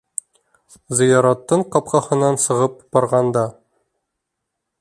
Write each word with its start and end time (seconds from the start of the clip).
Зыяраттың 0.99 1.65
ҡапҡаһынан 1.77 2.41
сығып 2.47 2.83
барғанда: 2.99 3.45